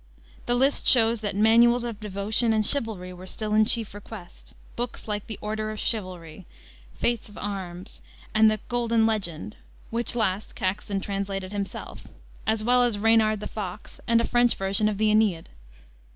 The 0.47 0.55
list 0.55 0.87
shows 0.87 1.21
that 1.21 1.35
manuals 1.35 1.83
of 1.83 1.99
devotion 1.99 2.53
and 2.53 2.65
chivalry 2.65 3.13
were 3.13 3.27
still 3.27 3.53
in 3.53 3.65
chief 3.65 3.93
request, 3.93 4.55
books 4.75 5.07
like 5.07 5.27
the 5.27 5.37
Order 5.43 5.69
of 5.69 5.79
Chivalry, 5.79 6.47
Faits 6.99 7.29
of 7.29 7.37
Arms, 7.37 8.01
and 8.33 8.49
the 8.49 8.59
Golden 8.67 9.05
Legend, 9.05 9.57
which 9.91 10.15
last 10.15 10.55
Caxton 10.55 11.01
translated 11.01 11.51
himself, 11.51 12.07
as 12.47 12.63
well 12.63 12.81
as 12.81 12.97
Reynard 12.97 13.41
the 13.41 13.45
Fox, 13.47 13.99
and 14.07 14.19
a 14.19 14.25
French 14.25 14.55
version 14.55 14.89
of 14.89 14.97
the 14.97 15.11
Aeneid. 15.11 15.49